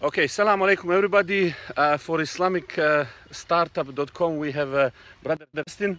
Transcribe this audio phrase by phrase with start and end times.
[0.00, 1.52] Okay, salam alaikum everybody.
[1.76, 4.90] Uh, for Islamic uh, Startup.com, we have uh,
[5.24, 5.98] brother Dustin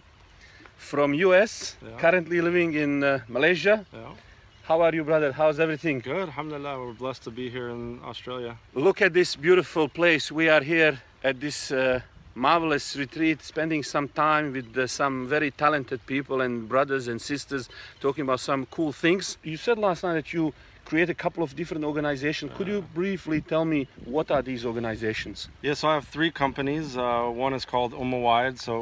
[0.78, 1.98] from US, Yeah.
[1.98, 3.84] currently living in uh, Malaysia.
[3.92, 4.12] Yeah.
[4.62, 5.32] How are you, brother?
[5.32, 5.98] How's everything?
[6.00, 6.28] Good.
[6.28, 6.78] Alhamdulillah.
[6.80, 8.56] We're blessed to be here in Australia.
[8.74, 10.32] Look at this beautiful place.
[10.32, 12.00] We are here at this uh,
[12.34, 17.68] marvelous retreat, spending some time with uh, some very talented people and brothers and sisters,
[18.00, 19.36] talking about some cool things.
[19.42, 20.54] You said last night that you
[20.90, 22.50] create a couple of different organizations.
[22.56, 25.48] Could you briefly tell me what are these organizations?
[25.62, 26.96] Yeah, so I have three companies.
[26.96, 28.72] Uh, one is called Ummawide, so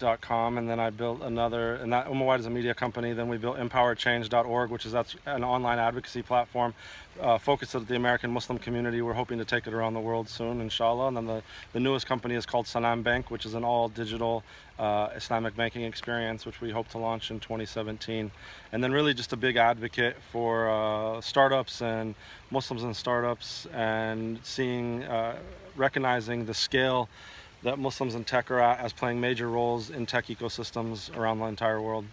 [0.00, 3.12] ummawide.com, and then I built another, and that Ummawide is a media company.
[3.12, 6.74] Then we built empowerchange.org, which is that's an online advocacy platform
[7.20, 9.02] uh, focused at the American Muslim community.
[9.02, 11.08] We're hoping to take it around the world soon, inshallah.
[11.08, 11.42] And then the,
[11.72, 14.42] the newest company is called Salam Bank, which is an all digital
[14.78, 18.30] uh, Islamic banking experience, which we hope to launch in 2017.
[18.72, 22.14] And then really just a big advocate for uh, startups and
[22.50, 25.36] Muslims and startups and seeing, uh,
[25.76, 27.08] recognizing the scale
[27.62, 31.46] that Muslims in tech are at as playing major roles in tech ecosystems around the
[31.46, 32.06] entire world.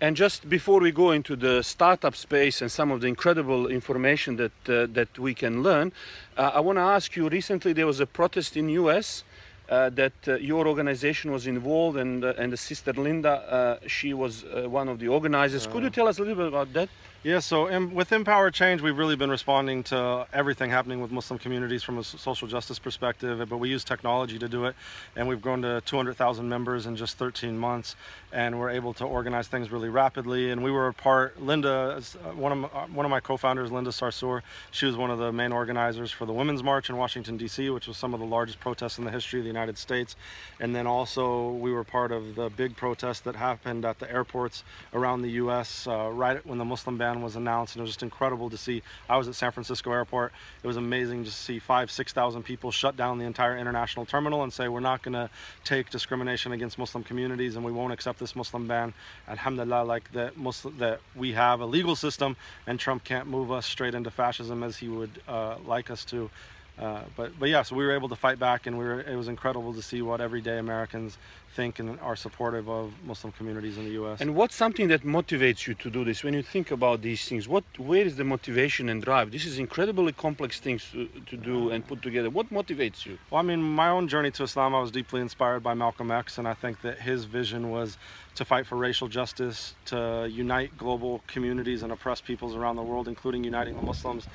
[0.00, 4.36] And just before we go into the startup space and some of the incredible information
[4.36, 5.92] that uh, that we can learn,
[6.36, 7.28] uh, I want to ask you.
[7.28, 9.24] Recently, there was a protest in U.S.
[9.68, 14.12] Uh, that uh, your organization was involved, and uh, and the sister Linda, uh, she
[14.12, 15.66] was uh, one of the organizers.
[15.66, 16.88] Could you tell us a little bit about that?
[17.24, 21.38] Yeah, so in, with Empower Change, we've really been responding to everything happening with Muslim
[21.38, 24.76] communities from a social justice perspective, but we use technology to do it,
[25.16, 27.96] and we've grown to 200,000 members in just 13 months,
[28.30, 30.50] and we're able to organize things really rapidly.
[30.50, 31.40] And we were a part.
[31.40, 35.10] Linda, uh, one of my, uh, one of my co-founders, Linda Sarsour, she was one
[35.10, 38.20] of the main organizers for the Women's March in Washington D.C., which was some of
[38.20, 40.14] the largest protests in the history of the United States.
[40.60, 44.62] And then also we were part of the big protests that happened at the airports
[44.92, 45.86] around the U.S.
[45.86, 48.82] Uh, right when the Muslim ban was announced, and it was just incredible to see.
[49.08, 50.32] I was at San Francisco Airport.
[50.62, 54.42] It was amazing to see five, six thousand people shut down the entire international terminal
[54.42, 55.30] and say we're not going to
[55.64, 58.94] take discrimination against Muslim communities, and we won't accept this Muslim ban.
[59.28, 62.36] Alhamdulillah, like that Muslim that we have a legal system,
[62.66, 66.30] and Trump can't move us straight into fascism as he would uh, like us to.
[66.78, 69.00] Uh, but but yeah, so we were able to fight back, and we were.
[69.00, 71.18] It was incredible to see what everyday Americans
[71.54, 74.20] think and are supportive of Muslim communities in the U.S.
[74.20, 76.24] And what's something that motivates you to do this?
[76.24, 79.26] When you think about these things, what where is the motivation and drive?
[79.36, 82.30] This is incredibly complex things to, to do and put together.
[82.38, 83.18] What motivates you?
[83.30, 86.38] Well, I mean, my own journey to Islam, I was deeply inspired by Malcolm X,
[86.38, 87.98] and I think that his vision was
[88.34, 93.06] to fight for racial justice, to unite global communities and oppressed peoples around the world,
[93.06, 94.26] including uniting the Muslims.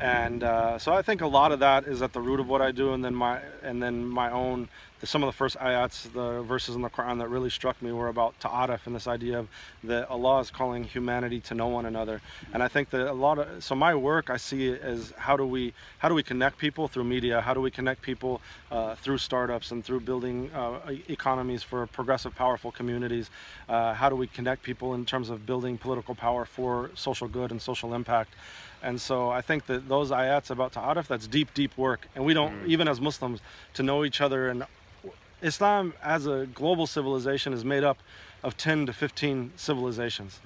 [0.00, 2.62] And uh, so I think a lot of that is at the root of what
[2.62, 4.68] I do, and then my and then my own.
[5.02, 8.08] Some of the first ayats, the verses in the Quran that really struck me were
[8.08, 9.48] about ta'aruf and this idea of
[9.84, 12.20] that Allah is calling humanity to know one another.
[12.52, 15.38] And I think that a lot of so my work I see it as how
[15.38, 17.40] do we how do we connect people through media?
[17.40, 22.34] How do we connect people uh, through startups and through building uh, economies for progressive,
[22.34, 23.30] powerful communities?
[23.70, 27.50] Uh, how do we connect people in terms of building political power for social good
[27.50, 28.34] and social impact?
[28.82, 32.08] And so I think that those ayats about ta'aruf, that's deep, deep work.
[32.14, 33.40] And we don't, even as Muslims,
[33.74, 34.48] to know each other.
[34.48, 34.64] And
[35.42, 37.98] Islam, as a global civilization, is made up
[38.42, 40.40] of 10 to 15 civilizations.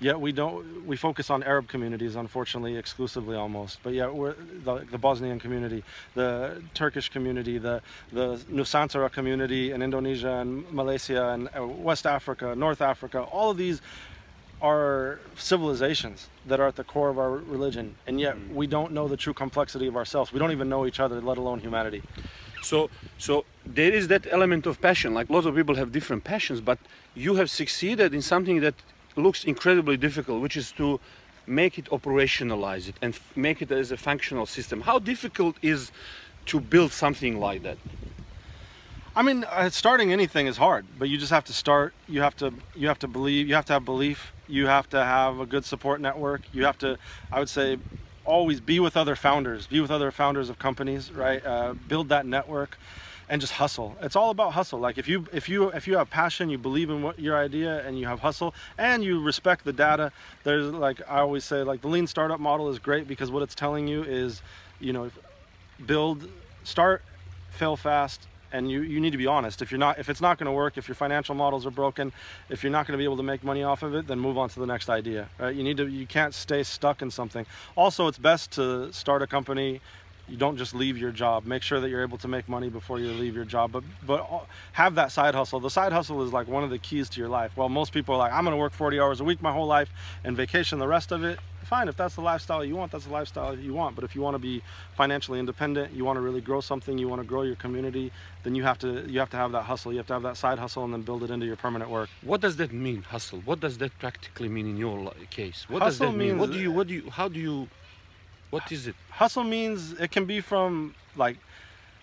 [0.00, 0.86] Yet we don't.
[0.86, 3.80] We focus on Arab communities, unfortunately, exclusively almost.
[3.82, 4.34] But yet we're
[4.64, 5.84] the, the Bosnian community,
[6.14, 12.54] the Turkish community, the the Nusantara community in Indonesia and Malaysia and uh, West Africa,
[12.56, 13.20] North Africa.
[13.24, 13.82] All of these
[14.62, 19.06] are civilizations that are at the core of our religion, and yet we don't know
[19.06, 20.32] the true complexity of ourselves.
[20.32, 22.02] We don't even know each other, let alone humanity.
[22.62, 25.14] So so there is that element of passion.
[25.14, 26.78] Like lots of people have different passions, but
[27.14, 28.74] you have succeeded in something that
[29.16, 31.00] looks incredibly difficult, which is to
[31.46, 34.82] make it operationalize it and make it as a functional system.
[34.82, 35.90] How difficult is
[36.46, 37.78] to build something like that?
[39.16, 41.92] I mean, uh, starting anything is hard, but you just have to start.
[42.06, 43.48] You have to you have to believe.
[43.48, 44.32] You have to have belief.
[44.46, 46.42] You have to have a good support network.
[46.52, 46.96] You have to,
[47.32, 47.78] I would say,
[48.24, 49.66] always be with other founders.
[49.66, 51.44] Be with other founders of companies, right?
[51.44, 52.78] Uh, build that network,
[53.28, 53.96] and just hustle.
[54.02, 54.78] It's all about hustle.
[54.78, 57.86] Like if you if you if you have passion, you believe in what your idea,
[57.86, 60.12] and you have hustle, and you respect the data.
[60.44, 63.54] There's like I always say, like the lean startup model is great because what it's
[63.54, 64.42] telling you is,
[64.80, 65.10] you know,
[65.86, 66.28] build,
[66.64, 67.02] start,
[67.50, 69.62] fail fast, and you, you need to be honest.
[69.62, 72.12] If you're not, if it's not going to work, if your financial models are broken,
[72.48, 74.38] if you're not going to be able to make money off of it, then move
[74.38, 75.28] on to the next idea.
[75.38, 75.54] Right?
[75.54, 77.46] You need to, you can't stay stuck in something.
[77.76, 79.80] Also, it's best to start a company
[80.30, 81.44] you don't just leave your job.
[81.44, 84.46] Make sure that you're able to make money before you leave your job, but but
[84.72, 85.58] have that side hustle.
[85.58, 87.56] The side hustle is like one of the keys to your life.
[87.56, 89.66] Well, most people are like, I'm going to work 40 hours a week my whole
[89.66, 89.90] life
[90.22, 91.40] and vacation the rest of it.
[91.64, 93.94] Fine, if that's the lifestyle you want, that's the lifestyle you want.
[93.94, 94.62] But if you want to be
[94.96, 98.12] financially independent, you want to really grow something, you want to grow your community,
[98.44, 99.92] then you have to you have to have that hustle.
[99.92, 102.08] You have to have that side hustle and then build it into your permanent work.
[102.22, 103.40] What does that mean, hustle?
[103.44, 105.66] What does that practically mean in your case?
[105.68, 106.38] What hustle does that mean?
[106.38, 107.68] What do you what do you how do you
[108.50, 108.94] what is it?
[109.10, 111.36] Hustle means it can be from like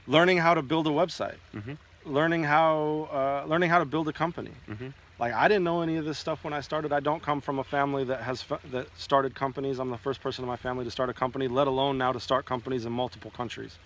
[0.07, 1.73] learning how to build a website, mm-hmm.
[2.05, 4.51] learning how uh, learning how to build a company.
[4.67, 4.89] Mm-hmm.
[5.19, 6.93] Like I didn't know any of this stuff when I started.
[6.93, 9.79] I don't come from a family that has that started companies.
[9.79, 12.19] I'm the first person in my family to start a company, let alone now to
[12.19, 13.77] start companies in multiple countries,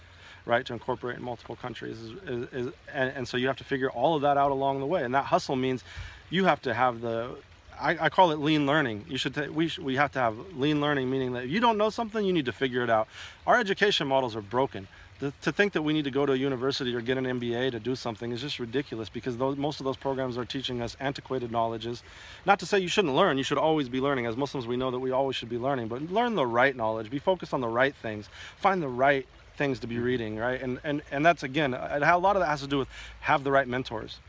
[0.45, 0.65] right?
[0.65, 3.89] To incorporate in multiple countries, is, is, is and, and so you have to figure
[3.89, 5.03] all of that out along the way.
[5.03, 5.83] And that hustle means
[6.29, 7.37] you have to have the
[7.81, 9.05] I, I, call it lean learning.
[9.09, 11.77] You should we sh- we have to have lean learning, meaning that if you don't
[11.77, 13.07] know something, you need to figure it out.
[13.47, 14.87] Our education models are broken.
[15.19, 17.71] The, to think that we need to go to a university or get an MBA
[17.71, 20.97] to do something is just ridiculous because those, most of those programs are teaching us
[20.99, 22.01] antiquated knowledges.
[22.45, 24.25] Not to say you shouldn't learn, you should always be learning.
[24.25, 27.11] As Muslims, we know that we always should be learning, but learn the right knowledge,
[27.11, 30.59] be focused on the right things, find the right things to be reading, right?
[30.59, 32.87] And, and, and that's again, a lot of that has to do with
[33.19, 34.19] have the right mentors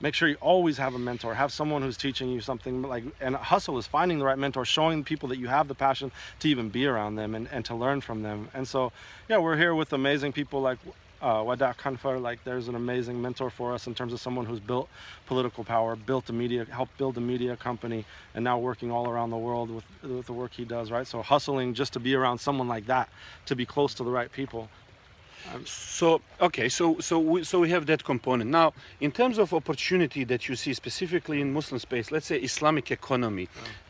[0.00, 3.36] make sure you always have a mentor have someone who's teaching you something like and
[3.36, 6.68] hustle is finding the right mentor showing people that you have the passion to even
[6.68, 8.92] be around them and, and to learn from them and so
[9.28, 10.78] yeah we're here with amazing people like
[11.22, 14.88] uh, Khanfar, like there's an amazing mentor for us in terms of someone who's built
[15.26, 18.04] political power, built a media, helped build a media company,
[18.34, 21.06] and now working all around the world with, with the work he does, right?
[21.06, 23.08] So hustling just to be around someone like that,
[23.46, 24.68] to be close to the right people.
[25.52, 28.50] Um, so okay, so so we, so we have that component.
[28.50, 32.90] Now, in terms of opportunity that you see specifically in Muslim space, let's say Islamic
[32.90, 33.48] economy.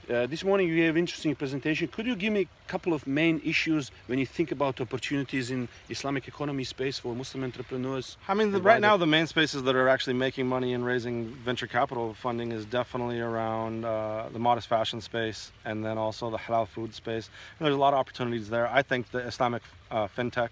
[0.08, 1.86] Uh, this morning you gave interesting presentation.
[1.86, 5.68] Could you give me a couple of main issues when you think about opportunities in
[5.88, 8.16] Islamic economy space for Muslim entrepreneurs?
[8.26, 11.26] I mean, the, right now the main spaces that are actually making money and raising
[11.44, 16.38] venture capital funding is definitely around uh, the modest fashion space and then also the
[16.38, 17.30] halal food space.
[17.60, 18.66] And there's a lot of opportunities there.
[18.66, 19.62] I think the Islamic
[19.92, 20.48] uh, fintech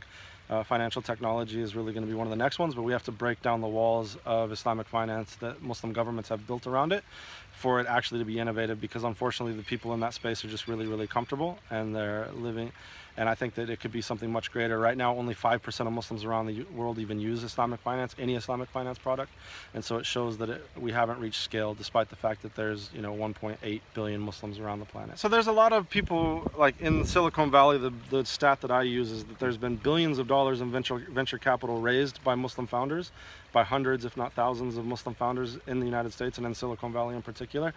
[0.50, 2.92] uh, financial technology is really going to be one of the next ones, but we
[2.92, 6.92] have to break down the walls of Islamic finance that Muslim governments have built around
[6.92, 7.04] it
[7.52, 10.68] for it actually to be innovative because unfortunately the people in that space are just
[10.68, 12.72] really, really comfortable and they're living
[13.18, 14.78] and I think that it could be something much greater.
[14.78, 18.68] Right now, only 5% of Muslims around the world even use Islamic finance, any Islamic
[18.68, 19.32] finance product,
[19.74, 22.90] and so it shows that it, we haven't reached scale, despite the fact that there's
[22.94, 25.18] you know 1.8 billion Muslims around the planet.
[25.18, 27.76] So there's a lot of people like in Silicon Valley.
[27.76, 30.98] The, the stat that I use is that there's been billions of dollars in venture
[30.98, 33.10] venture capital raised by Muslim founders,
[33.52, 36.92] by hundreds, if not thousands, of Muslim founders in the United States and in Silicon
[36.92, 37.74] Valley in particular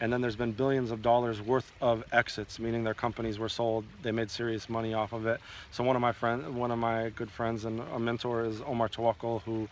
[0.00, 3.84] and then there's been billions of dollars worth of exits meaning their companies were sold.
[4.02, 5.40] They made serious money off of it.
[5.70, 8.88] So one of my friends one of my good friends and a mentor is omar
[8.88, 9.68] Tawakol who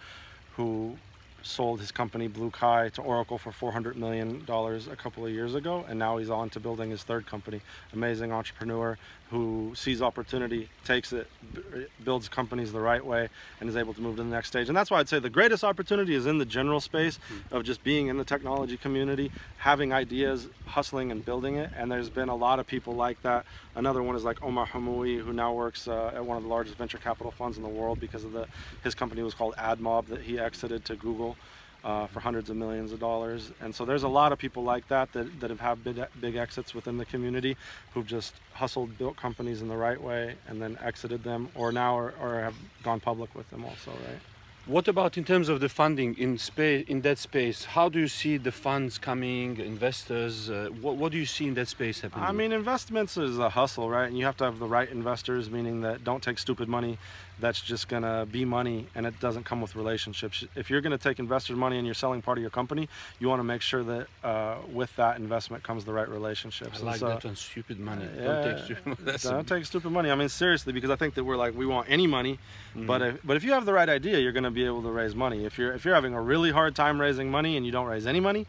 [0.57, 0.97] who
[1.43, 5.55] sold his company Blue BlueKai to Oracle for 400 million dollars a couple of years
[5.55, 7.61] ago, and now he's on to building his third company.
[7.93, 8.99] Amazing entrepreneur
[9.33, 13.31] who sees opportunity, takes it, b- builds companies the right way,
[13.61, 14.69] and is able to move to the next stage.
[14.69, 17.57] And that's why I'd say the greatest opportunity is in the general space mm-hmm.
[17.57, 21.71] of just being in the technology community, having ideas, hustling, and building it.
[21.75, 23.47] And there's been a lot of people like that.
[23.75, 26.77] Another one is like Omar Hamoui, who now works uh, at one of the largest
[26.77, 28.47] venture capital funds in the world because of the
[28.85, 31.39] his company was called AdMob that he exited to Google
[31.85, 33.51] uh, for hundreds of millions of dollars.
[33.61, 36.37] And so there's a lot of people like that that, that have had big, big
[36.37, 37.57] exits within the community
[37.93, 41.99] who've just hustled, built companies in the right way, and then exited them, or now
[41.99, 44.21] are, or have gone public with them also, right?
[44.65, 47.65] What about in terms of the funding in space in that space?
[47.65, 50.49] How do you see the funds coming, investors?
[50.49, 52.25] Uh, what, what do you see in that space happening?
[52.25, 54.07] I mean, investments is a hustle, right?
[54.07, 56.97] And you have to have the right investors, meaning that don't take stupid money
[57.41, 60.45] that's just going to be money and it doesn't come with relationships.
[60.55, 63.29] If you're going to take investors' money and you're selling part of your company, you
[63.29, 66.81] want to make sure that uh, with that investment comes the right relationships.
[66.81, 68.07] I like so, that one, stupid money.
[68.17, 69.19] Yeah, don't take stupid money.
[69.23, 70.11] don't take stupid money.
[70.11, 72.39] I mean, seriously, because I think that we're like, we want any money,
[72.75, 72.87] mm-hmm.
[72.87, 74.91] but, if, but if you have the right idea, you're going to be able to
[74.91, 75.45] raise money.
[75.45, 78.07] If you're, if you're having a really hard time raising money and you don't raise
[78.07, 78.47] any money,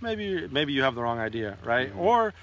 [0.00, 1.90] maybe, maybe you have the wrong idea, right?
[1.90, 2.00] Mm-hmm.
[2.00, 2.34] Or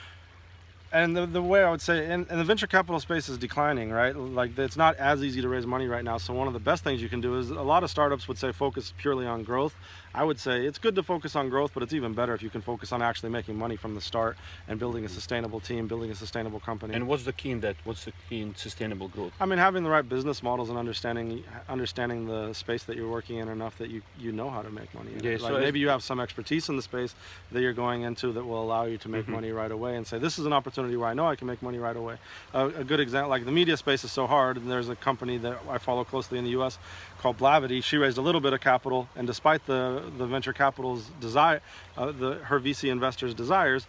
[0.94, 3.90] and the, the way I would say, and, and, the venture capital space is declining,
[3.90, 4.16] right?
[4.16, 6.20] Like it's not as easy to raise money right now.
[6.20, 8.38] So one of the best things you can do is a lot of startups would
[8.38, 9.76] say focus purely on growth.
[10.14, 12.52] I would say it's good to focus on growth, but it's even better if you
[12.52, 16.12] can focus on actually making money from the start and building a sustainable team, building
[16.12, 16.94] a sustainable company.
[16.94, 17.76] And what's the key in that?
[17.84, 19.34] What's the key in sustainable growth?
[19.40, 23.38] I mean, having the right business models and understanding understanding the space that you're working
[23.38, 25.10] in enough that you you know how to make money.
[25.20, 27.16] Yeah, like so maybe you have some expertise in the space
[27.52, 29.34] that you're going into that will allow you to make mm-hmm.
[29.34, 31.48] money right away and say this is an opportunity opportunity where I know I can
[31.48, 32.18] make money right away.
[32.54, 35.38] Uh, a good example, like the media space is so hard, and there's a company
[35.40, 36.78] that I follow closely in the U.S.
[37.20, 37.84] called Blavity.
[37.84, 41.62] She raised a little bit of capital, and despite the the venture capital's desire,
[41.98, 43.88] uh, the her VC investors' desires,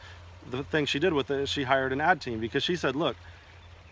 [0.51, 2.95] the thing she did with it is she hired an ad team because she said,
[2.95, 3.17] look,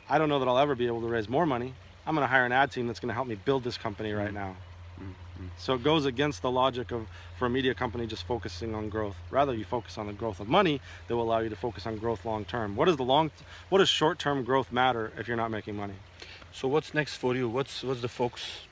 [0.09, 1.75] I don't know that I'll ever be able to raise more money.
[2.07, 4.13] I'm going to hire an ad team that's going to help me build this company
[4.13, 4.57] right now.
[5.57, 7.07] So it goes against the logic of
[7.39, 9.17] for a media company just focusing on growth.
[9.31, 11.97] Rather, you focus on the growth of money that will allow you to focus on
[11.97, 12.77] growth long term.
[12.77, 13.31] What does the long,
[13.69, 15.95] what does short term growth matter if you're not making money?
[16.53, 17.49] So what's next for you?
[17.49, 18.67] What's what's the focus?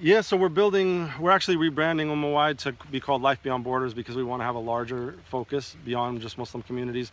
[0.00, 4.16] Yeah, so we're building, we're actually rebranding Ummawide to be called Life Beyond Borders because
[4.16, 7.10] we want to have a larger focus beyond just Muslim communities.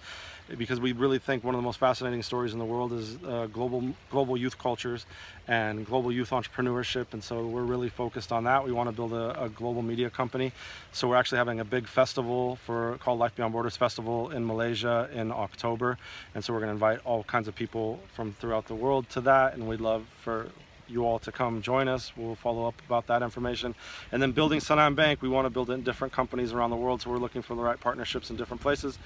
[0.57, 3.47] Because we really think one of the most fascinating stories in the world is uh,
[3.51, 5.07] global global youth cultures
[5.47, 8.63] and global youth entrepreneurship, and so we're really focused on that.
[8.63, 10.51] We want to build a, a global media company,
[10.91, 15.09] so we're actually having a big festival for called Life Beyond Borders Festival in Malaysia
[15.11, 15.97] in October,
[16.35, 19.21] and so we're going to invite all kinds of people from throughout the world to
[19.21, 20.49] that, and we'd love for
[20.87, 22.11] you all to come join us.
[22.15, 23.75] We'll follow up about that information.
[24.11, 26.75] And then building Salam Bank, we want to build it in different companies around the
[26.75, 27.01] world.
[27.01, 28.97] So we're looking for the right partnerships in different places.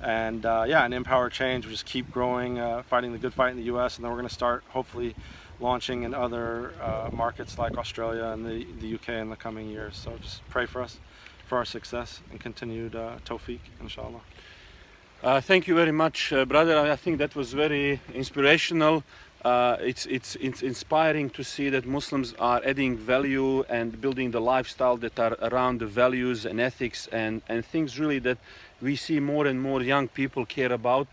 [0.00, 1.66] And uh, yeah, and empower change.
[1.66, 3.96] We just keep growing, uh, fighting the good fight in the U.S.
[3.96, 5.14] And then we're going to start hopefully
[5.60, 9.96] launching in other uh, markets like Australia and the, the UK in the coming years.
[9.96, 10.98] So just pray for us,
[11.46, 14.20] for our success and continued uh, tawfiq, inshallah.
[15.22, 16.76] Uh, thank you very much, uh, brother.
[16.76, 19.04] I think that was very inspirational.
[19.44, 24.40] Uh, it's, it's, it's inspiring to see that Muslims are adding value and building the
[24.40, 28.38] lifestyle that are around the values and ethics and, and things really that
[28.80, 31.08] we see more and more young people care about.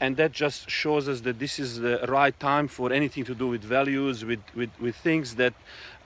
[0.00, 3.48] And that just shows us that this is the right time for anything to do
[3.48, 5.54] with values, with, with, with things that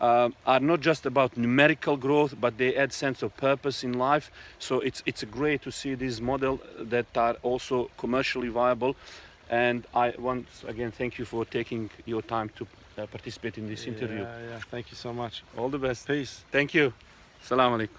[0.00, 4.30] uh, are not just about numerical growth, but they add sense of purpose in life.
[4.58, 8.94] So it's, it's great to see this model that are also commercially viable.
[9.50, 12.67] And I once again thank you for taking your time to
[12.99, 14.21] uh, participate in this interview.
[14.21, 14.61] Yeah, yeah.
[14.71, 15.43] Thank you so much.
[15.57, 16.07] All the best.
[16.07, 16.45] Peace.
[16.50, 16.93] Thank you.
[17.40, 17.99] Salam alaikum.